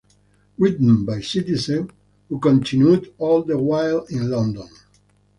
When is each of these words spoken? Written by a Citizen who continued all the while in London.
Written 0.57 1.05
by 1.05 1.17
a 1.17 1.21
Citizen 1.21 1.91
who 2.27 2.39
continued 2.39 3.13
all 3.19 3.43
the 3.43 3.55
while 3.59 4.05
in 4.05 4.31
London. 4.31 4.67